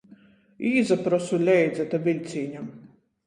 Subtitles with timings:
[0.69, 2.73] Īsaprosu leidza da viļcīņam.